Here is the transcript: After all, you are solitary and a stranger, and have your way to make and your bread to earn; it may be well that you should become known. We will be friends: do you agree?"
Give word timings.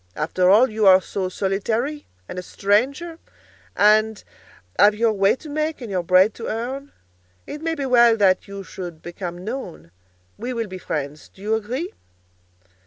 After 0.15 0.49
all, 0.49 0.67
you 0.71 0.87
are 0.87 0.99
solitary 0.99 2.07
and 2.27 2.39
a 2.39 2.41
stranger, 2.41 3.19
and 3.75 4.23
have 4.79 4.95
your 4.95 5.13
way 5.13 5.35
to 5.35 5.47
make 5.47 5.79
and 5.79 5.91
your 5.91 6.01
bread 6.01 6.33
to 6.33 6.47
earn; 6.47 6.91
it 7.45 7.61
may 7.61 7.75
be 7.75 7.85
well 7.85 8.17
that 8.17 8.47
you 8.47 8.63
should 8.63 9.03
become 9.03 9.43
known. 9.45 9.91
We 10.39 10.53
will 10.53 10.65
be 10.65 10.79
friends: 10.79 11.29
do 11.29 11.43
you 11.43 11.53
agree?" 11.53 11.93